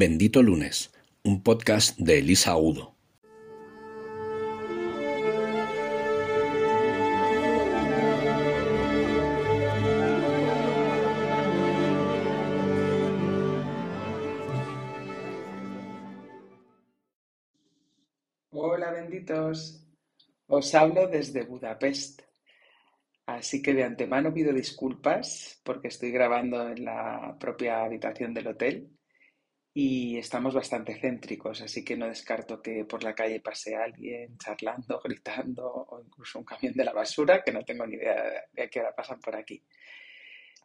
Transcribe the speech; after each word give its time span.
Bendito 0.00 0.44
Lunes, 0.44 0.94
un 1.24 1.42
podcast 1.42 1.98
de 1.98 2.20
Elisa 2.20 2.56
Udo. 2.56 2.94
Hola 18.50 18.92
benditos, 18.92 19.84
os 20.46 20.74
hablo 20.76 21.08
desde 21.08 21.42
Budapest, 21.42 22.22
así 23.26 23.60
que 23.60 23.74
de 23.74 23.82
antemano 23.82 24.32
pido 24.32 24.52
disculpas 24.52 25.60
porque 25.64 25.88
estoy 25.88 26.12
grabando 26.12 26.68
en 26.68 26.84
la 26.84 27.36
propia 27.40 27.82
habitación 27.82 28.32
del 28.32 28.46
hotel 28.46 28.97
y 29.80 30.18
estamos 30.18 30.54
bastante 30.54 30.98
céntricos, 30.98 31.60
así 31.62 31.84
que 31.84 31.96
no 31.96 32.08
descarto 32.08 32.60
que 32.60 32.84
por 32.84 33.04
la 33.04 33.14
calle 33.14 33.38
pase 33.38 33.76
alguien 33.76 34.36
charlando, 34.36 35.00
gritando 35.04 35.72
o 35.72 36.00
incluso 36.00 36.40
un 36.40 36.44
camión 36.44 36.74
de 36.74 36.84
la 36.84 36.92
basura, 36.92 37.44
que 37.44 37.52
no 37.52 37.62
tengo 37.62 37.86
ni 37.86 37.94
idea 37.94 38.44
de 38.52 38.62
a 38.64 38.68
qué 38.68 38.80
hora 38.80 38.92
pasan 38.92 39.20
por 39.20 39.36
aquí. 39.36 39.62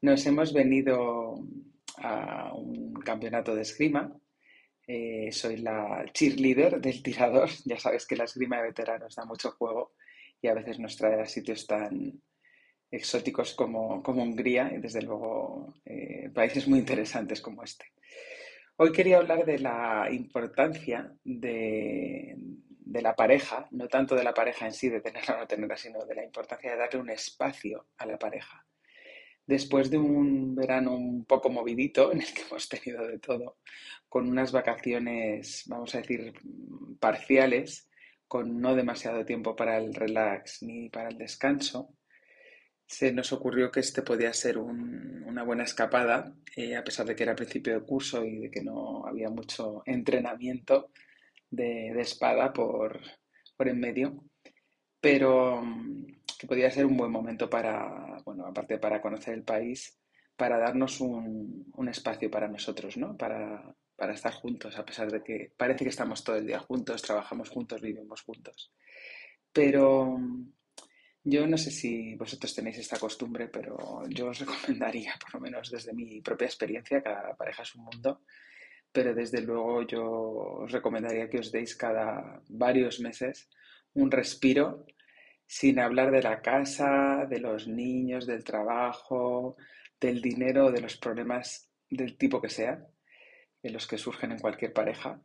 Nos 0.02 0.26
hemos 0.26 0.52
venido 0.52 1.36
a 1.98 2.56
un 2.56 2.92
campeonato 3.06 3.54
de 3.54 3.62
esgrima. 3.62 4.12
Eh, 4.88 5.32
soy 5.32 5.58
la 5.58 6.04
cheerleader 6.12 6.82
del 6.82 7.04
tirador. 7.04 7.52
Ya 7.66 7.78
sabes 7.78 8.08
que 8.08 8.16
la 8.16 8.24
esgrima 8.24 8.58
de 8.58 8.70
veteranos 8.70 9.14
da 9.14 9.26
mucho 9.26 9.52
juego 9.52 9.94
y 10.42 10.48
a 10.48 10.56
veces 10.56 10.80
nos 10.80 10.98
trae 10.98 11.22
a 11.22 11.28
sitios 11.28 11.68
tan 11.68 12.20
exóticos 12.90 13.54
como, 13.54 14.02
como 14.02 14.24
Hungría 14.24 14.72
y 14.74 14.80
desde 14.80 15.04
luego 15.04 15.76
eh, 15.86 16.32
países 16.34 16.68
muy 16.68 16.80
interesantes 16.80 17.42
como 17.42 17.62
este. 17.62 17.94
Hoy 18.76 18.92
quería 18.92 19.18
hablar 19.18 19.46
de 19.46 19.60
la 19.60 20.08
importancia 20.12 21.16
de, 21.24 22.36
la 22.86 23.16
pareja, 23.16 23.68
no 23.70 23.88
tanto 23.88 24.16
de 24.16 24.24
la 24.24 24.34
pareja 24.34 24.66
en 24.66 24.74
sí, 24.74 24.90
de 24.90 25.00
tenerla 25.00 25.36
o 25.36 25.40
no 25.40 25.48
tenerla, 25.48 25.78
sino 25.78 26.04
de 26.06 26.16
la 26.16 26.24
importancia 26.24 26.72
de 26.72 26.78
darle 26.78 27.00
un 27.00 27.10
espacio 27.12 27.86
a 27.98 28.08
la 28.08 28.18
pareja. 28.18 28.66
Después 29.46 29.92
de 29.92 30.00
un 30.00 30.56
verano 30.56 30.96
un 30.96 31.26
poco 31.26 31.50
movidito, 31.50 32.12
en 32.12 32.22
el 32.22 32.34
que 32.34 32.42
hemos 32.42 32.68
tenido 32.68 33.06
de 33.06 33.20
todo, 33.20 33.58
con 34.10 34.28
unas 34.28 34.52
vacaciones, 34.52 35.64
vamos 35.68 35.94
a 35.94 36.00
decir, 36.00 36.34
parciales, 37.00 37.88
con 38.28 38.60
no 38.60 38.74
demasiado 38.74 39.24
tiempo 39.24 39.56
para 39.56 39.78
el 39.78 39.94
relax 39.94 40.64
ni 40.64 40.90
para 40.90 41.10
el 41.10 41.18
descanso, 41.20 41.94
se 42.88 43.12
nos 43.12 43.32
ocurrió 43.34 43.72
que 43.72 43.80
este 43.80 44.02
podía 44.02 44.34
ser 44.34 44.58
una 44.58 45.44
buena 45.44 45.64
escapada, 45.64 46.34
eh, 46.56 46.76
a 46.76 46.84
pesar 46.84 47.06
de 47.06 47.16
que 47.16 47.24
era 47.24 47.36
principio 47.36 47.74
de 47.74 47.86
curso 47.86 48.24
y 48.24 48.38
de 48.40 48.52
que 48.52 48.64
no 48.64 49.06
había 49.06 49.30
mucho 49.30 49.84
entrenamiento 49.86 50.92
de, 51.50 52.00
espada 52.00 52.52
por, 52.52 53.00
en 53.60 53.80
medio, 53.80 54.24
pero 55.00 55.62
mm, 55.62 56.06
que 56.38 56.48
podía 56.48 56.72
ser 56.72 56.86
un 56.86 56.98
buen 56.98 57.12
momento 57.12 57.50
para, 57.50 58.22
bueno, 58.26 58.46
aparte 58.46 58.78
para 58.78 59.02
conocer 59.02 59.34
el 59.34 59.44
país, 59.44 59.98
para 60.36 60.58
darnos 60.58 61.00
un, 61.00 61.88
espacio 61.90 62.30
para 62.32 62.48
nosotros, 62.48 62.98
¿no? 62.98 63.16
Para, 63.18 63.76
para 63.96 64.14
estar 64.14 64.34
juntos, 64.34 64.78
a 64.78 64.86
pesar 64.86 65.12
de 65.12 65.24
que 65.24 65.52
parece 65.56 65.84
que 65.84 65.90
estamos 65.90 66.24
todo 66.24 66.38
el 66.38 66.48
día 66.48 66.60
juntos, 66.60 67.02
trabajamos 67.02 67.50
juntos, 67.50 67.82
vivimos 67.82 68.22
juntos. 68.24 68.74
Pero 69.52 70.18
mm, 70.18 70.52
yo 71.24 71.48
no 71.48 71.58
sé 71.58 71.72
si 71.72 72.16
vosotros 72.16 72.54
tenéis 72.54 72.78
esta 72.80 73.00
costumbre, 73.00 73.48
pero 73.48 74.04
yo 74.10 74.28
os 74.28 74.40
recomendaría, 74.44 75.14
por 75.20 75.36
lo 75.36 75.40
menos 75.40 75.72
desde 75.72 75.94
mi 75.94 76.22
propia 76.22 76.48
experiencia, 76.48 77.02
cada 77.02 77.36
pareja 77.36 77.64
es 77.64 77.76
un 77.76 77.86
mundo, 77.86 78.22
pero 78.92 79.14
desde 79.14 79.42
luego 79.42 79.84
yo 79.88 80.04
os 80.64 80.72
recomendaría 80.72 81.30
que 81.30 81.40
os 81.40 81.52
deis 81.52 81.76
cada 81.76 82.42
varios 82.50 83.00
meses 83.00 83.50
un 83.94 84.12
respiro 84.12 84.86
sin 85.46 85.80
hablar 85.80 86.12
de 86.12 86.22
la 86.22 86.42
casa, 86.42 87.26
de 87.30 87.40
los 87.40 87.68
niños, 87.68 88.26
del 88.26 88.44
trabajo, 88.44 89.56
del 90.00 90.22
dinero, 90.22 90.72
de 90.72 90.82
los 90.82 90.98
problemas 90.98 91.70
del 91.90 92.18
tipo 92.18 92.42
que 92.42 92.50
sea, 92.50 92.86
de 93.62 93.70
los 93.70 93.88
que 93.88 93.98
surgen 93.98 94.32
en 94.32 94.40
cualquier 94.40 94.74
pareja 94.74 95.22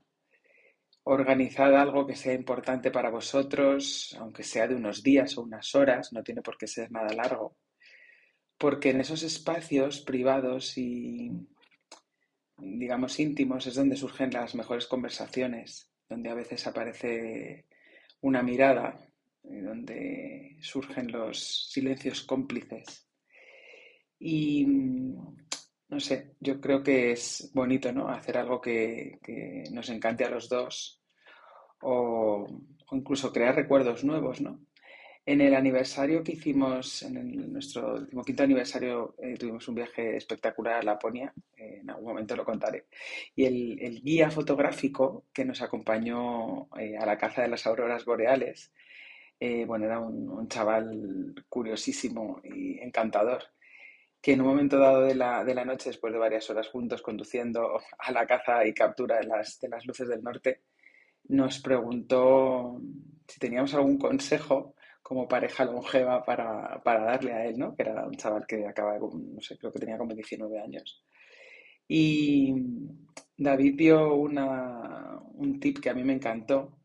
organizad 1.11 1.75
algo 1.75 2.07
que 2.07 2.15
sea 2.15 2.35
importante 2.35 2.91
para 2.91 3.09
vosotros, 3.11 4.15
aunque 4.21 4.43
sea 4.43 4.69
de 4.69 4.75
unos 4.75 5.03
días 5.03 5.39
o 5.39 5.43
unas 5.43 5.75
horas, 5.75 6.13
no 6.13 6.23
tiene 6.23 6.43
por 6.43 6.59
qué 6.59 6.67
ser 6.67 6.93
nada 6.93 7.15
largo, 7.15 7.57
porque 8.59 8.91
en 8.91 9.01
esos 9.01 9.23
espacios 9.23 10.03
privados 10.03 10.77
y, 10.77 11.31
digamos, 12.59 13.19
íntimos 13.19 13.67
es 13.67 13.77
donde 13.77 13.97
surgen 13.97 14.31
las 14.33 14.55
mejores 14.55 14.87
conversaciones, 14.87 15.91
donde 16.09 16.29
a 16.29 16.35
veces 16.35 16.67
aparece 16.67 17.65
una 18.21 18.43
mirada, 18.43 19.01
donde 19.43 20.59
surgen 20.61 21.11
los 21.11 21.71
silencios 21.73 22.23
cómplices. 22.23 23.09
Y 24.19 24.67
no 24.67 26.01
sé, 26.01 26.35
yo 26.41 26.61
creo 26.61 26.83
que 26.83 27.13
es 27.13 27.51
bonito, 27.55 27.91
¿no? 27.93 28.09
Hacer 28.09 28.37
algo 28.37 28.61
que, 28.61 29.19
que 29.23 29.65
nos 29.73 29.89
encante 29.89 30.25
a 30.25 30.31
los 30.31 30.51
dos 30.51 30.98
o, 31.83 32.47
incluso 32.93 33.33
crear 33.33 33.55
recuerdos 33.55 34.05
nuevos, 34.05 34.41
¿no? 34.41 34.61
En 35.27 35.43
el 35.43 35.55
aniversario 35.55 36.25
que 36.25 36.33
hicimos, 36.33 37.03
en 37.03 37.53
nuestro 37.53 38.01
decimoquinto 38.01 38.45
aniversario, 38.45 39.15
eh, 39.19 39.37
tuvimos 39.37 39.69
un 39.69 39.75
viaje 39.75 40.17
espectacular 40.17 40.77
a 40.77 40.83
Laponia, 40.83 41.35
eh, 41.55 41.81
en 41.83 41.91
algún 41.91 42.07
momento 42.07 42.35
lo 42.35 42.47
contaré, 42.47 42.87
y 43.37 43.45
el, 43.45 44.01
guía 44.03 44.31
fotográfico 44.31 45.27
que 45.35 45.45
nos 45.45 45.61
acompañó 45.61 46.69
eh, 46.79 46.97
a 46.97 47.05
la 47.05 47.19
caza 47.19 47.43
de 47.43 47.49
las 47.49 47.67
auroras 47.67 48.07
boreales, 48.07 48.73
bueno, 49.67 49.85
era 49.85 50.01
un, 50.01 50.49
chaval 50.49 51.35
curiosísimo 51.49 52.41
y 52.43 52.81
encantador, 52.81 53.43
que 54.21 54.33
en 54.33 54.41
un 54.41 54.49
momento 54.49 54.79
dado 54.79 55.03
de 55.03 55.15
la, 55.15 55.45
de 55.45 55.55
la, 55.55 55.65
noche, 55.65 55.91
después 55.91 56.13
de 56.13 56.19
varias 56.19 56.49
horas 56.51 56.69
juntos 56.69 57.03
conduciendo 57.03 57.79
a 57.99 58.13
la 58.13 58.27
caza 58.27 58.67
y 58.67 58.75
captura 58.75 59.19
de 59.19 59.27
las 59.27 59.87
luces 59.87 60.09
del 60.09 60.23
norte, 60.23 60.63
nos 61.29 61.61
preguntó 61.61 62.81
si 63.27 63.39
teníamos 63.39 63.75
algún 63.75 63.99
consejo 63.99 64.75
como 65.03 65.29
pareja 65.29 65.65
longeva 65.65 66.23
para, 66.23 66.83
darle 66.85 67.33
a 67.33 67.47
él, 67.47 67.59
¿no? 67.59 67.75
Que 67.75 67.83
era 67.83 68.07
un 68.07 68.15
chaval 68.15 68.47
que 68.47 68.67
acaba, 68.67 68.99
no 68.99 69.41
sé, 69.41 69.57
creo 69.57 69.73
que 69.73 69.79
tenía 69.79 69.97
como 69.97 70.15
19 70.15 70.61
años. 70.61 71.03
Y 71.89 72.55
David 73.37 73.75
dio 73.77 74.15
una, 74.15 75.19
un 75.35 75.59
tip 75.59 75.79
que 75.79 75.89
a 75.89 75.95
mí 75.95 76.05
me 76.05 76.13
encantó, 76.13 76.79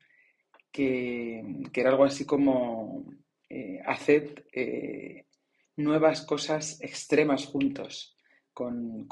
que, 0.72 1.44
era 1.74 1.90
algo 1.90 2.06
así 2.06 2.26
como 2.26 3.06
eh, 3.50 3.82
haced 3.86 4.40
eh, 4.54 5.26
nuevas 5.76 6.22
cosas 6.26 6.82
extremas 6.82 7.46
juntos, 7.46 8.16
con, 8.54 9.06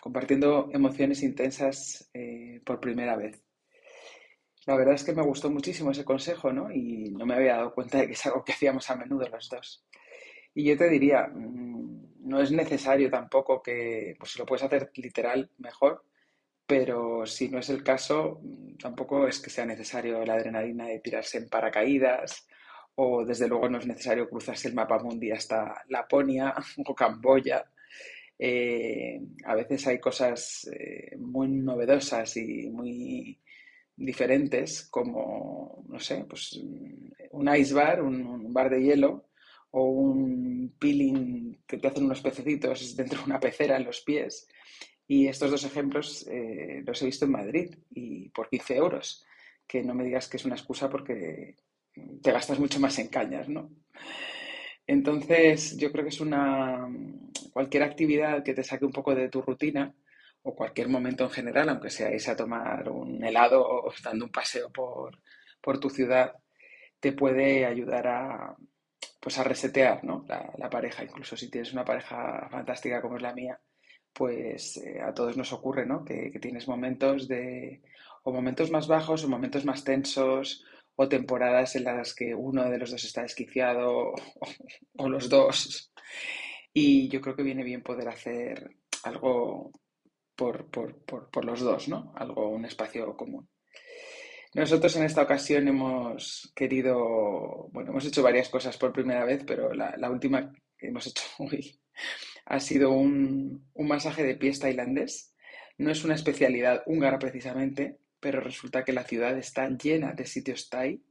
compartiendo 0.00 0.70
emociones 0.72 1.22
intensas 1.22 2.10
eh, 2.14 2.60
por 2.64 2.80
primera 2.80 3.16
vez. 3.16 3.42
La 4.66 4.76
verdad 4.76 4.94
es 4.94 5.04
que 5.04 5.12
me 5.12 5.22
gustó 5.22 5.50
muchísimo 5.50 5.90
ese 5.90 6.04
consejo, 6.04 6.52
¿no? 6.52 6.70
Y 6.72 7.10
no 7.10 7.26
me 7.26 7.34
había 7.34 7.56
dado 7.56 7.74
cuenta 7.74 7.98
de 7.98 8.06
que 8.06 8.12
es 8.14 8.26
algo 8.26 8.44
que 8.44 8.52
hacíamos 8.52 8.88
a 8.90 8.96
menudo 8.96 9.28
los 9.28 9.48
dos. 9.48 9.84
Y 10.54 10.64
yo 10.64 10.76
te 10.76 10.88
diría, 10.88 11.26
mm, 11.32 12.28
no 12.28 12.40
es 12.40 12.50
necesario 12.52 13.10
tampoco 13.10 13.62
que, 13.62 14.14
pues 14.18 14.32
si 14.32 14.38
lo 14.38 14.46
puedes 14.46 14.64
hacer 14.64 14.90
literal, 14.96 15.50
mejor, 15.58 16.04
pero 16.66 17.26
si 17.26 17.48
no 17.48 17.58
es 17.58 17.68
el 17.70 17.82
caso, 17.82 18.40
mm, 18.42 18.76
tampoco 18.78 19.26
es 19.28 19.40
que 19.40 19.50
sea 19.50 19.66
necesario 19.66 20.24
la 20.24 20.34
adrenalina 20.34 20.86
de 20.86 21.00
tirarse 21.00 21.38
en 21.38 21.48
paracaídas, 21.48 22.46
o 22.96 23.24
desde 23.24 23.48
luego 23.48 23.68
no 23.68 23.78
es 23.78 23.86
necesario 23.86 24.28
cruzarse 24.28 24.68
el 24.68 24.74
mapa 24.74 24.98
mundi 24.98 25.30
hasta 25.32 25.82
Laponia 25.88 26.54
o 26.86 26.94
Camboya. 26.94 27.64
Eh, 28.38 29.20
a 29.44 29.54
veces 29.54 29.86
hay 29.86 30.00
cosas 30.00 30.68
eh, 30.72 31.16
muy 31.18 31.48
novedosas 31.48 32.36
y 32.36 32.68
muy 32.70 33.38
diferentes 33.96 34.88
como, 34.88 35.84
no 35.88 36.00
sé, 36.00 36.24
pues 36.28 36.60
un 37.30 37.56
ice 37.56 37.74
bar, 37.74 38.02
un, 38.02 38.52
bar 38.52 38.70
de 38.70 38.82
hielo 38.82 39.28
o 39.70 39.84
un 39.84 40.74
peeling 40.78 41.58
que 41.66 41.78
te 41.78 41.88
hacen 41.88 42.04
unos 42.04 42.20
pececitos 42.20 42.96
dentro 42.96 43.18
de 43.18 43.24
una 43.24 43.40
pecera 43.40 43.76
en 43.76 43.84
los 43.84 44.00
pies. 44.00 44.48
Y 45.06 45.26
estos 45.28 45.50
dos 45.50 45.64
ejemplos 45.64 46.26
eh, 46.28 46.82
los 46.86 47.02
he 47.02 47.06
visto 47.06 47.26
en 47.26 47.32
Madrid 47.32 47.74
y 47.90 48.30
por 48.30 48.48
15 48.48 48.76
euros. 48.76 49.24
Que 49.66 49.82
no 49.82 49.94
me 49.94 50.04
digas 50.04 50.28
que 50.28 50.36
es 50.36 50.44
una 50.44 50.54
excusa 50.54 50.88
porque 50.90 51.56
te 52.22 52.32
gastas 52.32 52.58
mucho 52.58 52.80
más 52.80 52.98
en 52.98 53.08
cañas, 53.08 53.48
¿no? 53.48 53.70
Entonces, 54.86 55.76
yo 55.78 55.90
creo 55.90 56.04
que 56.04 56.10
es 56.10 56.20
una. 56.20 56.86
cualquier 57.52 57.82
actividad 57.82 58.42
que 58.42 58.54
te 58.54 58.64
saque 58.64 58.84
un 58.84 58.92
poco 58.92 59.14
de 59.14 59.28
tu 59.28 59.40
rutina 59.40 59.94
o 60.46 60.54
cualquier 60.54 60.88
momento 60.88 61.24
en 61.24 61.30
general, 61.30 61.68
aunque 61.70 61.90
sea 61.90 62.12
irse 62.12 62.30
a 62.30 62.36
tomar 62.36 62.88
un 62.90 63.24
helado 63.24 63.66
o 63.66 63.92
dando 64.02 64.26
un 64.26 64.30
paseo 64.30 64.70
por, 64.70 65.80
tu 65.80 65.88
ciudad, 65.88 66.34
te 67.00 67.12
puede 67.12 67.64
ayudar 67.64 68.06
a, 68.06 68.56
pues 69.20 69.38
a 69.38 69.44
resetear 69.44 70.04
¿no? 70.04 70.24
la, 70.28 70.68
pareja. 70.68 71.02
Incluso 71.02 71.34
si 71.36 71.50
tienes 71.50 71.72
una 71.72 71.84
pareja 71.84 72.46
fantástica 72.50 73.00
como 73.00 73.16
es 73.16 73.22
la 73.22 73.32
mía, 73.32 73.58
pues 74.12 74.76
eh, 74.76 75.00
a 75.00 75.14
todos 75.14 75.36
nos 75.38 75.50
ocurre, 75.54 75.86
¿no? 75.86 76.04
Que, 76.04 76.30
tienes 76.42 76.68
momentos 76.68 77.26
de, 77.26 77.80
o 78.22 78.30
momentos 78.30 78.70
más 78.70 78.86
bajos 78.86 79.24
o 79.24 79.28
momentos 79.28 79.64
más 79.64 79.82
tensos 79.82 80.62
o 80.94 81.08
temporadas 81.08 81.74
en 81.76 81.84
las 81.84 82.14
que 82.14 82.34
uno 82.34 82.68
de 82.68 82.78
los 82.78 82.90
dos 82.90 83.02
está 83.02 83.22
desquiciado 83.22 84.12
o, 84.98 85.08
los 85.08 85.30
dos. 85.30 85.90
Y 86.74 87.08
yo 87.08 87.22
creo 87.22 87.34
que 87.34 87.42
viene 87.42 87.64
bien 87.64 87.82
poder 87.82 88.08
hacer 88.08 88.76
algo 89.04 89.72
por, 90.36 90.66
por, 90.70 91.44
los 91.44 91.60
dos, 91.60 91.88
¿no? 91.88 92.12
Algo, 92.16 92.48
un 92.48 92.64
espacio 92.64 93.16
común. 93.16 93.48
Nosotros 94.54 94.94
en 94.96 95.04
esta 95.04 95.22
ocasión 95.22 95.66
hemos 95.66 96.52
querido, 96.54 97.68
bueno, 97.72 97.90
hemos 97.90 98.04
hecho 98.04 98.22
varias 98.22 98.48
cosas 98.48 98.76
por 98.76 98.92
primera 98.92 99.24
vez, 99.24 99.42
pero 99.46 99.74
la, 99.74 99.96
la 99.96 100.10
última 100.10 100.52
que 100.78 100.88
hemos 100.88 101.06
hecho 101.06 101.24
hoy 101.38 101.80
ha 102.46 102.60
sido 102.60 102.90
un, 102.90 103.70
masaje 103.74 104.22
de 104.22 104.36
pies 104.36 104.60
tailandés. 104.60 105.34
No 105.78 105.90
es 105.90 106.04
una 106.04 106.14
especialidad 106.14 106.82
húngara 106.86 107.18
precisamente, 107.18 107.98
pero 108.20 108.40
resulta 108.40 108.84
que 108.84 108.92
la 108.92 109.04
ciudad 109.04 109.36
está 109.38 109.68
llena 109.68 110.12
de 110.12 110.26
sitios 110.26 110.68
thai. 110.68 111.02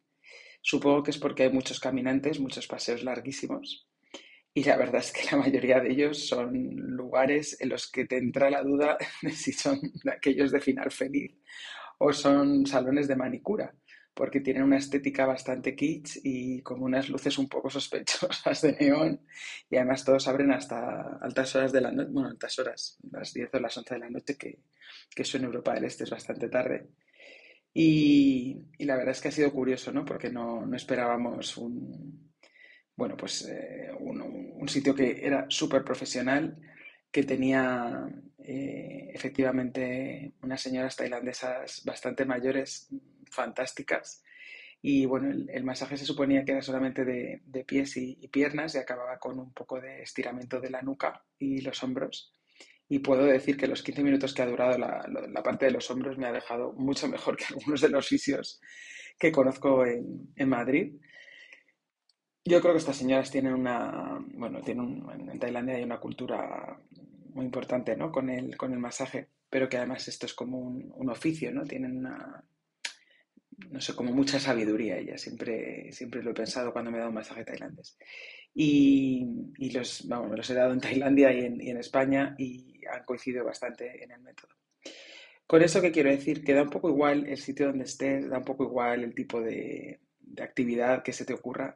Supongo 0.62 1.04
que 1.04 1.12
es 1.12 1.18
porque 1.18 1.44
hay 1.44 1.52
muchos 1.52 1.80
caminantes, 1.80 2.40
muchos 2.40 2.68
paseos 2.68 3.04
larguísimos. 3.04 3.88
Y 4.54 4.64
la 4.64 4.78
verdad 4.78 5.02
es 5.02 5.12
que 5.12 5.24
la 5.32 5.38
mayoría 5.38 5.80
de 5.80 5.92
ellos 5.92 6.28
son 6.28 6.54
lugares 6.76 7.58
en 7.60 7.70
los 7.70 7.90
que 7.90 8.06
te 8.06 8.18
entra 8.18 8.50
la 8.50 8.64
duda 8.64 8.98
de 9.22 9.32
si 9.32 9.52
son 9.52 9.80
aquellos 10.12 10.52
de 10.52 10.62
final 10.62 10.92
feliz 10.92 11.36
o 12.00 12.14
son 12.14 12.66
salones 12.66 13.08
de 13.08 13.16
manicura 13.16 13.74
porque 14.14 14.42
tienen 14.42 14.64
una 14.64 14.78
estética 14.78 15.26
bastante 15.26 15.76
kitsch 15.76 16.20
y 16.24 16.62
como 16.62 16.86
unas 16.86 17.10
luces 17.10 17.38
un 17.38 17.50
poco 17.50 17.70
sospechosas 17.70 18.62
de 18.62 18.74
neón 18.74 19.22
y 19.70 19.78
además 19.78 20.06
todos 20.06 20.28
abren 20.28 20.52
hasta 20.52 21.18
altas 21.22 21.56
horas 21.56 21.72
de 21.72 21.82
la 21.82 21.92
noche, 21.92 22.10
bueno, 22.12 22.30
altas 22.30 22.60
horas, 22.60 22.98
las 23.12 23.34
10 23.34 23.50
o 23.54 23.60
las 23.60 23.78
11 23.78 23.94
de 23.96 24.00
la 24.00 24.10
noche, 24.10 24.38
que, 24.38 24.60
que 25.16 25.22
eso 25.24 25.38
en 25.38 25.46
Europa 25.46 25.74
del 25.74 25.86
Este 25.86 26.04
es 26.04 26.10
bastante 26.10 26.50
tarde. 26.50 26.90
Y, 27.74 28.62
la 28.80 28.96
verdad 28.96 29.12
es 29.12 29.22
que 29.22 29.30
ha 29.30 29.32
sido 29.32 29.52
curioso, 29.52 29.92
¿no? 29.92 30.06
Porque 30.06 30.30
no, 30.30 30.64
esperábamos 30.76 31.58
un, 31.58 32.33
bueno, 32.96 33.18
pues 33.18 33.48
eh, 33.50 33.92
un, 34.00 34.68
sitio 34.68 34.96
que 34.96 35.26
era 35.26 35.46
súper 35.50 35.84
profesional, 35.84 36.58
que 37.12 37.24
tenía 37.24 38.08
eh, 38.40 39.10
efectivamente 39.14 40.34
unas 40.42 40.62
señoras 40.62 40.96
tailandesas 40.96 41.84
bastante 41.86 42.26
mayores, 42.26 42.90
fantásticas. 43.30 44.24
Y 44.82 45.06
bueno, 45.06 45.32
el, 45.32 45.64
masaje 45.64 45.96
se 45.96 46.06
suponía 46.06 46.44
que 46.44 46.52
era 46.52 46.62
solamente 46.62 47.06
de, 47.06 47.64
pies 47.66 47.96
y, 47.98 48.28
piernas 48.28 48.76
y 48.76 48.80
acababa 48.80 49.18
con 49.18 49.40
un 49.40 49.54
poco 49.54 49.80
de 49.80 50.02
estiramiento 50.02 50.60
de 50.60 50.70
la 50.70 50.82
nuca 50.82 51.24
y 51.40 51.62
los 51.62 51.82
hombros. 51.84 52.34
Y 52.90 53.00
puedo 53.00 53.24
decir 53.26 53.56
que 53.56 53.68
los 53.68 53.82
15 53.82 54.04
minutos 54.04 54.34
que 54.34 54.42
ha 54.42 54.46
durado 54.46 54.78
la, 54.78 55.42
parte 55.44 55.68
de 55.68 55.72
los 55.72 55.90
hombros 55.90 56.18
me 56.18 56.28
ha 56.28 56.34
dejado 56.34 56.74
mucho 56.74 57.08
mejor 57.08 57.38
que 57.38 57.46
algunos 57.50 57.80
de 57.80 57.90
los 57.90 58.08
sitios 58.08 58.60
que 59.18 59.32
conozco 59.32 59.86
en, 59.86 60.50
Madrid. 60.50 60.96
Yo 62.46 62.60
creo 62.62 62.74
que 62.74 62.80
estas 62.80 62.98
señoras 62.98 63.32
tienen 63.32 63.54
una, 63.54 64.20
bueno, 64.34 64.62
tienen 64.62 65.04
en 65.32 65.40
Tailandia 65.40 65.76
hay 65.76 65.84
una 65.84 66.00
cultura 66.00 66.78
muy 67.34 67.46
importante, 67.46 67.96
¿no? 67.96 68.12
Con 68.12 68.30
el, 68.30 68.58
con 68.58 68.74
el 68.74 68.80
masaje, 68.80 69.30
pero 69.50 69.70
que 69.70 69.78
además 69.78 70.08
esto 70.08 70.26
es 70.26 70.34
como 70.34 70.60
un, 70.60 70.92
un 70.96 71.10
oficio, 71.10 71.52
¿no? 71.54 71.64
Tienen 71.64 71.98
una, 71.98 72.44
no 73.70 73.82
sé, 73.82 73.96
como 73.96 74.12
mucha 74.12 74.40
sabiduría 74.40 74.98
ella, 74.98 75.18
siempre, 75.18 75.92
siempre 75.92 76.24
lo 76.24 76.32
he 76.32 76.34
pensado 76.34 76.72
cuando 76.72 76.92
me 76.92 76.98
he 76.98 77.00
dado 77.00 77.10
un 77.10 77.16
masaje 77.16 77.44
tailandés. 77.44 77.98
Y, 78.54 79.72
los, 79.74 80.08
vamos, 80.08 80.30
me 80.30 80.38
los 80.38 80.50
he 80.50 80.54
dado 80.54 80.74
en 80.74 80.80
Tailandia 80.80 81.34
y 81.34 81.46
en, 81.46 81.78
España 81.78 82.36
y 82.38 82.82
han 82.86 83.04
coincidido 83.04 83.44
bastante 83.44 84.04
en 84.04 84.12
el 84.12 84.22
método. 84.22 84.54
Con 85.48 85.62
eso, 85.64 85.82
¿qué 85.82 85.92
quiero 85.92 86.12
decir? 86.12 86.44
Que 86.44 86.54
da 86.54 86.62
un 86.62 86.70
poco 86.70 86.90
igual 86.90 87.26
el 87.28 87.38
sitio 87.38 87.68
donde 87.68 87.86
estés, 87.86 88.30
da 88.30 88.38
un 88.38 88.46
poco 88.46 88.64
igual 88.64 89.04
el 89.04 89.16
tipo 89.16 89.42
de, 89.42 90.00
de 90.20 90.44
actividad 90.44 91.04
que 91.04 91.14
se 91.14 91.26
te 91.26 91.34
ocurra. 91.34 91.76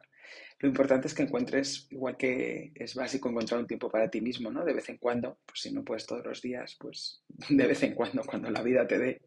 Lo 0.60 0.68
importante 0.68 1.06
es 1.06 1.14
que 1.14 1.22
encuentres, 1.22 1.86
igual 1.90 2.16
que 2.16 2.72
es 2.74 2.94
básico 2.94 3.28
encontrar 3.28 3.60
un 3.60 3.66
tiempo 3.66 3.90
para 3.90 4.10
ti 4.10 4.20
mismo, 4.20 4.50
¿no? 4.50 4.64
De 4.64 4.72
vez 4.72 4.88
en 4.88 4.98
cuando, 4.98 5.38
pues 5.46 5.60
si 5.60 5.72
no 5.72 5.84
puedes 5.84 6.06
todos 6.06 6.24
los 6.24 6.42
días, 6.42 6.76
pues 6.78 7.22
de 7.48 7.66
vez 7.66 7.82
en 7.82 7.94
cuando, 7.94 8.22
cuando 8.24 8.50
la 8.50 8.62
vida 8.62 8.86
te 8.86 8.98
dé, 8.98 9.22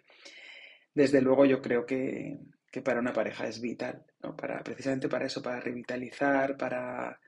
desde 0.93 1.21
luego 1.21 1.45
yo 1.45 1.61
creo 1.61 1.85
que, 1.85 2.37
para 2.83 2.99
una 2.99 3.13
pareja 3.13 3.47
es 3.47 3.61
vital, 3.61 4.05
¿no? 4.21 4.35
Para, 4.35 4.63
precisamente 4.63 5.09
para 5.09 5.25
eso, 5.25 5.41
para 5.41 5.59
revitalizar, 5.59 6.57
para 6.57 7.19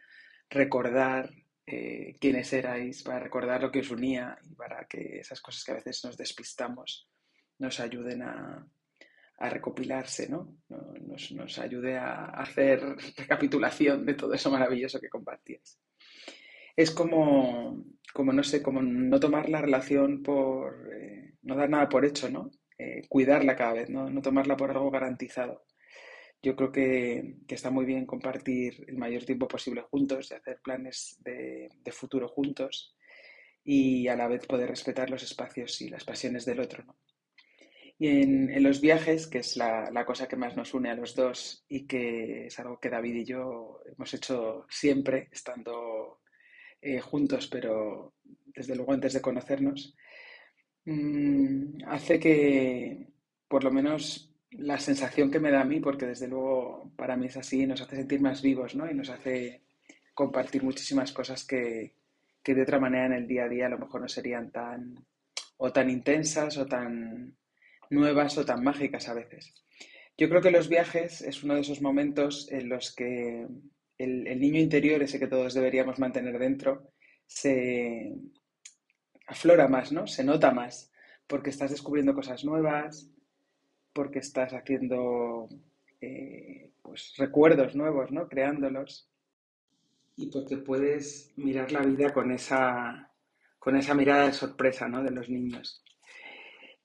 recordar 0.49 1.31
eh, 1.65 2.15
quiénes 2.19 2.51
erais, 2.53 3.03
para 3.03 3.19
recordar 3.19 3.61
lo 3.61 3.71
que 3.71 3.79
os 3.79 3.91
unía 3.91 4.37
y 4.43 4.55
para 4.55 4.85
que 4.85 5.19
esas 5.19 5.41
cosas 5.41 5.63
que 5.63 5.71
a 5.71 5.75
veces 5.75 6.03
nos 6.03 6.17
despistamos 6.17 7.09
nos 7.59 7.79
ayuden 7.79 8.23
a, 8.23 8.67
recopilarse, 9.39 10.29
¿no? 10.29 10.57
Nos, 10.69 11.59
ayude 11.59 11.97
a 11.97 12.25
hacer 12.25 12.81
recapitulación 13.17 14.05
de 14.05 14.13
todo 14.13 14.33
eso 14.33 14.49
maravilloso 14.49 14.99
que 14.99 15.09
compartías. 15.09 15.79
Es 16.75 16.91
como, 16.91 17.85
como 18.13 18.33
no 18.33 18.43
sé, 18.43 18.61
como 18.63 18.81
no 18.81 19.19
tomar 19.19 19.49
la 19.49 19.61
relación 19.61 20.23
por, 20.23 20.89
eh, 20.93 21.33
no 21.43 21.55
dar 21.55 21.69
nada 21.69 21.89
por 21.89 22.05
hecho, 22.05 22.29
¿no? 22.29 22.51
Eh, 22.77 23.07
cuidarla 23.07 23.55
cada 23.55 23.73
vez, 23.73 23.89
¿no? 23.89 24.21
tomarla 24.21 24.57
por 24.57 24.71
algo 24.71 24.89
garantizado. 24.89 25.65
Yo 26.41 26.55
creo 26.55 26.71
que, 26.71 27.37
está 27.47 27.69
muy 27.69 27.85
bien 27.85 28.05
compartir 28.05 28.83
el 28.87 28.97
mayor 28.97 29.23
tiempo 29.23 29.47
posible 29.47 29.81
juntos, 29.81 30.31
y 30.31 30.33
hacer 30.33 30.59
planes 30.61 31.17
de, 31.23 31.69
futuro 31.91 32.27
juntos 32.27 32.97
y 33.63 34.09
a 34.09 34.15
la 34.17 34.27
vez 34.27 34.45
poder 34.45 34.69
respetar 34.69 35.09
los 35.09 35.23
espacios 35.23 35.79
y 35.81 35.87
las 35.87 36.03
pasiones 36.03 36.43
del 36.43 36.59
otro. 36.59 36.83
Y 37.99 38.07
en, 38.07 38.63
los 38.63 38.81
viajes, 38.81 39.27
que 39.27 39.39
es 39.39 39.55
la, 39.55 40.03
cosa 40.05 40.27
que 40.27 40.35
más 40.35 40.57
nos 40.57 40.73
une 40.73 40.89
a 40.89 40.95
los 40.95 41.15
dos 41.15 41.63
y 41.69 41.85
que 41.85 42.47
es 42.47 42.59
algo 42.59 42.79
que 42.79 42.89
David 42.89 43.15
y 43.15 43.25
yo 43.25 43.81
hemos 43.85 44.13
hecho 44.13 44.65
siempre 44.69 45.29
estando 45.31 46.19
eh, 46.81 46.99
juntos, 46.99 47.47
pero 47.47 48.15
desde 48.45 48.75
luego 48.75 48.93
antes 48.93 49.13
de 49.13 49.21
conocernos, 49.21 49.95
Mm, 50.85 51.83
hace 51.87 52.19
que, 52.19 53.07
por 53.47 53.63
lo 53.63 53.71
menos, 53.71 54.33
la 54.51 54.79
sensación 54.79 55.31
que 55.31 55.39
me 55.39 55.51
da 55.51 55.61
a 55.61 55.65
mí, 55.65 55.79
porque 55.79 56.05
desde 56.05 56.27
luego 56.27 56.91
para 56.95 57.15
mí 57.15 57.27
es 57.27 57.37
así, 57.37 57.65
nos 57.65 57.81
hace 57.81 57.95
sentir 57.97 58.21
más 58.21 58.41
vivos, 58.41 58.75
¿no? 58.75 58.89
Y 58.89 58.93
nos 58.93 59.09
hace 59.09 59.61
compartir 60.13 60.63
muchísimas 60.63 61.11
cosas 61.11 61.45
que, 61.45 61.95
que 62.43 62.53
de 62.55 62.63
otra 62.63 62.79
manera 62.79 63.05
en 63.07 63.13
el 63.13 63.27
día 63.27 63.45
a 63.45 63.49
día 63.49 63.67
a 63.67 63.69
lo 63.69 63.79
mejor 63.79 64.01
no 64.01 64.07
serían 64.07 64.51
tan 64.51 64.95
o 65.57 65.71
tan 65.71 65.89
intensas 65.89 66.57
o 66.57 66.65
tan 66.65 67.35
nuevas 67.93 68.37
o 68.37 68.45
tan 68.45 68.63
mágicas 68.63 69.07
a 69.07 69.13
veces. 69.13 69.53
Yo 70.17 70.29
creo 70.29 70.41
que 70.41 70.51
los 70.51 70.69
viajes 70.69 71.21
es 71.21 71.43
uno 71.43 71.55
de 71.55 71.61
esos 71.61 71.81
momentos 71.81 72.51
en 72.51 72.69
los 72.69 72.93
que 72.93 73.47
el, 73.97 74.39
niño 74.39 74.59
interior, 74.59 75.01
ese 75.01 75.19
que 75.19 75.27
todos 75.27 75.53
deberíamos 75.53 75.99
mantener 75.99 76.37
dentro, 76.37 76.91
se, 77.25 78.13
aflora 79.27 79.67
más, 79.67 79.91
¿no? 79.91 80.07
Se 80.07 80.23
nota 80.23 80.51
más, 80.51 80.91
porque 81.27 81.49
estás 81.49 81.71
descubriendo 81.71 82.13
cosas 82.13 82.43
nuevas, 82.43 83.09
porque 83.93 84.19
estás 84.19 84.53
haciendo 84.53 85.47
eh, 86.01 86.71
pues, 86.81 87.13
recuerdos 87.17 87.75
nuevos, 87.75 88.11
¿no? 88.11 88.27
Creándolos. 88.27 89.09
Y 90.15 90.27
porque 90.27 90.57
puedes 90.57 91.31
mirar 91.37 91.71
la 91.71 91.81
vida 91.81 92.13
con 92.13 92.31
esa, 92.31 93.11
con 93.57 93.75
esa 93.75 93.95
mirada 93.95 94.27
de 94.27 94.33
sorpresa, 94.33 94.87
¿no? 94.87 95.03
De 95.03 95.11
los 95.11 95.29
niños. 95.29 95.83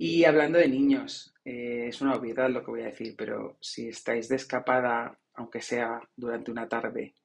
Y 0.01 0.25
hablando 0.25 0.59
de 0.59 0.69
niños, 0.69 1.35
eh, 1.45 1.87
es 1.89 2.01
una 2.01 2.15
obviedad 2.15 2.49
lo 2.49 2.65
que 2.65 2.71
voy 2.71 2.83
a 2.83 2.87
decir, 2.87 3.17
pero 3.19 3.59
si 3.61 3.89
estáis 3.89 4.29
de 4.29 4.37
escapada, 4.37 5.19
aunque 5.35 5.61
sea 5.61 6.01
durante 6.15 6.53
una 6.53 6.69
tarde, 6.69 7.17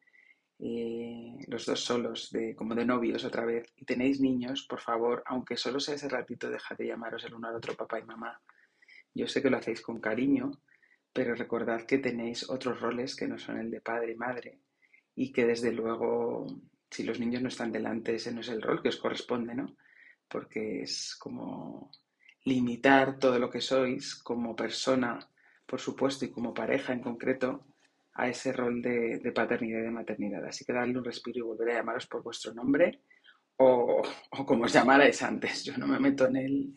eh, 0.58 1.38
los 1.48 1.68
dos 1.68 1.80
solos, 1.82 2.32
de, 2.32 2.56
como 2.56 2.74
de 2.74 2.84
novios 2.84 3.24
otra 3.26 3.46
vez, 3.46 3.72
y 3.76 3.86
tenéis 3.86 4.20
niños, 4.20 4.66
por 4.68 4.80
favor, 4.80 5.22
aunque 5.28 5.56
solo 5.56 5.80
sea 5.80 5.94
ese 5.94 6.10
ratito, 6.10 6.50
dejad 6.50 6.76
de 6.76 6.88
llamaros 6.88 7.24
el 7.26 7.36
uno 7.36 7.48
al 7.48 7.58
otro 7.58 7.76
papá 7.76 8.00
y 8.00 8.06
mamá. 8.06 8.42
Yo 9.14 9.28
sé 9.28 9.44
que 9.44 9.52
lo 9.52 9.58
hacéis 9.58 9.82
con 9.82 10.02
cariño, 10.02 10.50
pero 11.14 11.36
recordad 11.36 11.86
que 11.86 12.00
tenéis 12.00 12.50
otros 12.50 12.82
roles 12.82 13.16
que 13.16 13.28
no 13.28 13.38
son 13.38 13.60
el 13.60 13.70
de 13.70 13.82
padre 13.82 14.14
y 14.14 14.16
madre, 14.16 14.60
y 15.16 15.32
que 15.32 15.46
desde 15.46 15.72
luego, 15.72 16.48
si 16.90 17.04
los 17.04 17.20
niños 17.20 17.44
no 17.44 17.50
están 17.50 17.72
delante, 17.72 18.16
ese 18.16 18.32
no 18.32 18.42
es 18.42 18.50
el 18.50 18.64
rol 18.64 18.82
que 18.82 18.90
os 18.90 18.98
corresponde, 18.98 19.54
¿no? 19.54 19.76
Porque 20.28 20.82
es 20.82 21.16
como 21.20 21.92
limitar 22.46 23.20
todo 23.20 23.40
lo 23.40 23.50
que 23.50 23.62
sois 23.62 24.16
como 24.16 24.56
persona, 24.56 25.20
por 25.66 25.80
supuesto, 25.80 26.26
y 26.26 26.32
como 26.32 26.54
pareja 26.54 26.94
en 26.94 27.02
concreto, 27.02 27.66
a 28.16 28.28
ese 28.28 28.54
rol 28.54 28.82
de, 28.82 29.32
paternidad 29.34 29.80
y 29.80 29.84
de 29.84 29.92
maternidad. 29.92 30.46
Así 30.46 30.66
que 30.66 30.74
darle 30.74 30.98
un 30.98 31.06
respiro 31.06 31.40
y 31.40 31.42
volver 31.42 31.72
a 31.72 31.80
llamaros 31.80 32.08
por 32.08 32.24
vuestro 32.24 32.54
nombre 32.54 33.02
o, 33.58 34.02
como 34.46 34.66
os 34.66 34.74
llamarais 34.74 35.22
antes. 35.24 35.64
Yo 35.64 35.78
no 35.78 35.88
me 35.88 36.00
meto 36.00 36.28
en 36.28 36.36
el, 36.38 36.74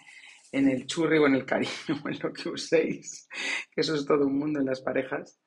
en 0.53 0.69
el 0.69 0.87
churri 0.87 1.19
o 1.19 1.27
en 1.27 1.35
el 1.35 1.45
cariño 1.45 2.01
o 2.05 2.09
en 2.09 2.19
lo 2.23 2.33
que 2.33 2.49
uséis, 2.49 3.29
que 3.71 3.81
eso 3.81 3.95
es 3.95 4.07
todo 4.07 4.27
un 4.27 4.39
mundo 4.39 4.61
en 4.61 4.67
las 4.67 4.81
parejas. 4.81 5.41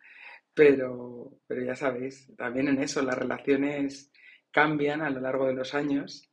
Pero, 0.54 1.40
pero 1.48 1.64
ya 1.64 1.76
sabéis, 1.76 2.30
también 2.36 2.68
en 2.68 2.82
eso 2.82 3.02
las 3.02 3.18
relaciones 3.18 4.12
cambian 4.52 5.02
a 5.02 5.10
lo 5.10 5.22
largo 5.22 5.48
de 5.48 5.54
los 5.54 5.74
años. 5.74 6.29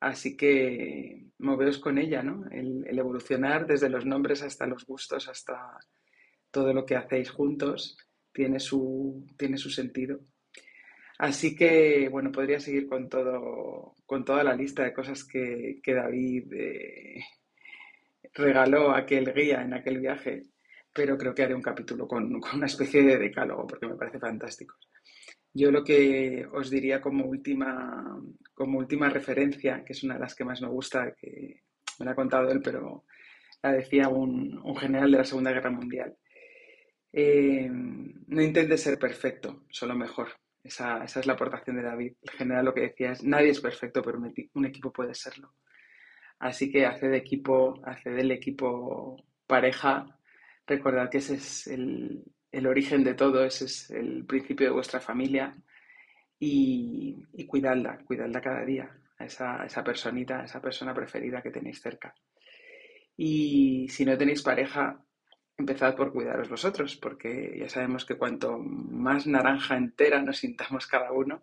Así 0.00 0.34
que 0.36 1.26
moveos 1.38 1.78
con 1.78 1.98
ella, 1.98 2.22
¿no? 2.22 2.46
El, 2.50 2.86
evolucionar 2.98 3.66
desde 3.66 3.90
los 3.90 4.06
nombres 4.06 4.42
hasta 4.42 4.66
los 4.66 4.86
gustos, 4.86 5.28
hasta 5.28 5.78
todo 6.50 6.72
lo 6.72 6.86
que 6.86 6.96
hacéis 6.96 7.30
juntos, 7.30 7.98
tiene 8.32 8.60
su, 8.60 9.26
tiene 9.36 9.58
su 9.58 9.70
sentido. 9.70 10.20
Así 11.18 11.54
que, 11.54 12.08
bueno, 12.08 12.32
podría 12.32 12.60
seguir 12.60 12.88
con, 12.88 13.08
todo, 13.10 13.94
con 14.06 14.24
toda 14.24 14.42
la 14.42 14.56
lista 14.56 14.84
de 14.84 14.94
cosas 14.94 15.22
que, 15.24 15.80
David 15.84 16.52
eh, 16.54 17.24
regaló 18.32 18.90
a 18.90 19.00
aquel 19.00 19.32
guía 19.34 19.62
en 19.62 19.74
aquel 19.74 19.98
viaje, 19.98 20.46
pero 20.94 21.18
creo 21.18 21.34
que 21.34 21.42
haré 21.42 21.54
un 21.54 21.62
capítulo 21.62 22.08
con, 22.08 22.40
con 22.40 22.56
una 22.56 22.66
especie 22.66 23.02
de 23.02 23.18
decálogo 23.18 23.66
porque 23.66 23.86
me 23.86 23.96
parece 23.96 24.18
fantástico. 24.18 24.76
Yo 25.52 25.70
lo 25.70 25.82
que 25.82 26.46
os 26.52 26.70
diría 26.70 27.00
como 27.00 27.26
última, 27.26 28.20
como 28.54 28.78
última 28.78 29.08
referencia, 29.08 29.84
que 29.84 29.92
es 29.92 30.04
una 30.04 30.14
de 30.14 30.20
las 30.20 30.34
que 30.34 30.44
más 30.44 30.62
me 30.62 30.68
gusta, 30.68 31.12
que 31.14 31.62
me 31.98 32.06
la 32.06 32.12
ha 32.12 32.14
contado 32.14 32.50
él, 32.50 32.60
pero 32.62 33.04
la 33.62 33.72
decía 33.72 34.08
un, 34.08 34.62
general 34.76 35.10
de 35.10 35.18
la 35.18 35.24
Segunda 35.24 35.52
Guerra 35.52 35.70
Mundial. 35.70 36.16
Eh, 37.12 37.68
no 37.70 38.42
intentes 38.42 38.82
ser 38.82 38.98
perfecto, 38.98 39.64
solo 39.70 39.94
mejor. 39.96 40.28
Esa, 40.62 41.02
esa, 41.04 41.20
es 41.20 41.26
la 41.26 41.32
aportación 41.32 41.76
de 41.76 41.82
David. 41.82 42.14
El 42.22 42.30
general 42.30 42.66
lo 42.66 42.74
que 42.74 42.82
decía 42.82 43.12
es, 43.12 43.24
nadie 43.24 43.50
es 43.50 43.60
perfecto, 43.60 44.02
pero 44.02 44.18
un 44.18 44.64
equipo 44.66 44.92
puede 44.92 45.14
serlo. 45.14 45.52
Así 46.40 46.70
que 46.72 46.86
hace 46.86 47.08
de 47.08 47.18
equipo, 47.18 47.80
hace 47.84 48.10
del 48.10 48.30
equipo 48.30 49.22
pareja. 49.46 50.06
Recordad 50.66 51.10
que 51.10 51.18
ese 51.18 51.34
es 51.34 51.66
el, 51.66 52.24
el 52.52 52.66
origen 52.66 53.04
de 53.04 53.14
todo, 53.14 53.44
ese 53.44 53.66
es 53.66 53.90
el 53.90 54.24
principio 54.24 54.66
de 54.66 54.72
vuestra 54.72 55.00
familia 55.00 55.56
y, 56.38 57.46
cuidadla, 57.46 57.98
cuidadla 58.04 58.40
cada 58.40 58.64
día, 58.64 58.90
a 59.18 59.24
esa, 59.24 59.64
esa 59.64 59.84
personita, 59.84 60.40
a 60.40 60.44
esa 60.44 60.60
persona 60.60 60.94
preferida 60.94 61.42
que 61.42 61.50
tenéis 61.50 61.80
cerca. 61.80 62.14
Y 63.16 63.88
si 63.88 64.04
no 64.04 64.16
tenéis 64.16 64.42
pareja, 64.42 65.04
empezad 65.56 65.94
por 65.94 66.12
cuidaros 66.12 66.48
vosotros, 66.48 66.96
porque 66.96 67.56
ya 67.58 67.68
sabemos 67.68 68.04
que 68.04 68.16
cuanto 68.16 68.58
más 68.58 69.26
naranja 69.26 69.76
entera 69.76 70.22
nos 70.22 70.38
sintamos 70.38 70.86
cada 70.86 71.12
uno, 71.12 71.42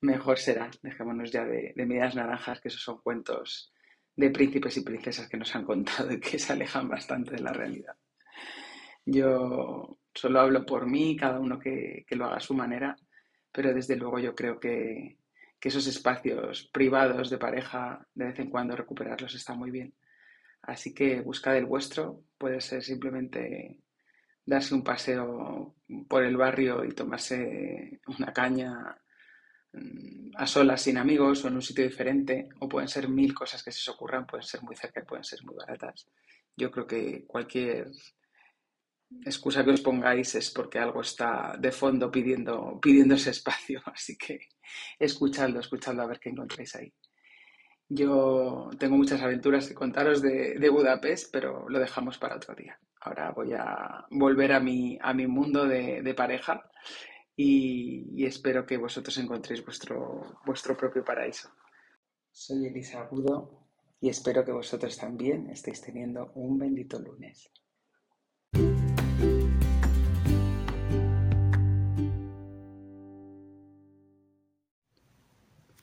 mejor 0.00 0.38
será. 0.38 0.70
Dejémonos 0.82 1.32
ya 1.32 1.44
de, 1.44 1.72
de 1.74 1.86
medias 1.86 2.14
naranjas, 2.14 2.60
que 2.60 2.68
esos 2.68 2.82
son 2.82 3.00
cuentos 3.00 3.72
de 4.14 4.30
príncipes 4.30 4.76
y 4.76 4.82
princesas 4.82 5.28
que 5.28 5.36
nos 5.36 5.54
han 5.54 5.64
contado 5.64 6.12
y 6.12 6.20
que 6.20 6.38
se 6.38 6.52
alejan 6.52 6.88
bastante 6.88 7.36
de 7.36 7.40
la 7.40 7.52
realidad. 7.52 7.96
Yo 9.06 9.98
solo 10.18 10.40
hablo 10.40 10.66
por 10.66 10.86
mí, 10.86 11.16
cada 11.16 11.38
uno 11.38 11.58
que, 11.58 12.04
lo 12.10 12.26
haga 12.26 12.36
a 12.36 12.40
su 12.40 12.54
manera, 12.54 12.96
pero 13.52 13.72
desde 13.72 13.96
luego 13.96 14.18
yo 14.18 14.34
creo 14.34 14.58
que, 14.58 15.16
esos 15.60 15.86
espacios 15.86 16.70
privados 16.72 17.28
de 17.28 17.36
pareja, 17.36 18.06
de 18.14 18.26
vez 18.26 18.38
en 18.38 18.48
cuando 18.48 18.74
recuperarlos 18.74 19.34
está 19.34 19.54
muy 19.54 19.70
bien. 19.70 19.92
Así 20.62 20.94
que 20.94 21.20
buscad 21.20 21.58
el 21.58 21.66
vuestro, 21.66 22.22
puede 22.38 22.60
ser 22.62 22.82
simplemente 22.82 23.78
darse 24.46 24.74
un 24.74 24.82
paseo 24.82 25.74
por 26.08 26.24
el 26.24 26.38
barrio 26.38 26.84
y 26.84 26.92
tomarse 26.92 28.00
una 28.06 28.32
caña 28.32 28.96
mm, 29.74 30.30
a 30.36 30.46
solas 30.46 30.80
sin 30.80 30.96
amigos 30.96 31.44
o 31.44 31.48
en 31.48 31.56
un 31.56 31.62
sitio 31.62 31.84
diferente, 31.84 32.48
o 32.60 32.68
pueden 32.68 32.88
ser 32.88 33.08
mil 33.08 33.34
cosas 33.34 33.62
que 33.62 33.70
se 33.70 33.80
os 33.80 33.94
ocurran, 33.94 34.26
pueden 34.26 34.46
ser 34.46 34.62
muy 34.62 34.74
cerca 34.74 35.02
pueden 35.02 35.24
ser 35.24 35.44
muy 35.44 35.54
baratas. 35.54 36.06
Yo 36.56 36.70
creo 36.70 36.86
que 36.86 37.26
cualquier 37.26 37.90
excusa 39.24 39.64
que 39.64 39.70
os 39.70 39.80
pongáis 39.80 40.34
es 40.34 40.50
porque 40.50 40.78
algo 40.78 41.00
está 41.00 41.56
de 41.58 41.72
fondo 41.72 42.10
pidiendo, 42.10 42.78
pidiendo 42.80 43.14
ese 43.14 43.30
espacio. 43.30 43.80
Así 43.94 44.16
que 44.16 44.40
escuchadlo, 44.98 45.60
escuchadlo 45.60 46.02
a 46.02 46.06
ver 46.06 46.20
qué 46.20 46.30
encontráis 46.30 46.74
ahí. 46.76 46.92
Yo 47.88 48.68
tengo 48.78 48.96
muchas 48.96 49.22
aventuras 49.22 49.66
que 49.66 49.74
contaros 49.74 50.20
de, 50.20 50.68
Budapest, 50.68 51.32
pero 51.32 51.68
lo 51.70 51.78
dejamos 51.78 52.18
para 52.18 52.36
otro 52.36 52.54
día. 52.54 52.78
Ahora 53.00 53.30
voy 53.30 53.54
a 53.54 54.04
volver 54.10 54.52
a 54.52 54.60
mi, 54.60 54.98
a 55.00 55.14
mi 55.14 55.26
mundo 55.26 55.66
de, 55.66 56.14
pareja 56.14 56.68
y, 57.34 58.26
espero 58.26 58.66
que 58.66 58.76
vosotros 58.76 59.16
encontréis 59.16 59.64
vuestro, 59.64 60.38
vuestro 60.44 60.76
propio 60.76 61.02
paraíso. 61.02 61.48
Soy 62.30 62.66
Elisa 62.66 63.00
Agudo 63.00 63.66
y 64.00 64.10
espero 64.10 64.44
que 64.44 64.52
vosotros 64.52 64.96
también 64.98 65.48
estéis 65.48 65.80
teniendo 65.80 66.30
un 66.34 66.58
bendito 66.58 66.98
lunes. 66.98 67.50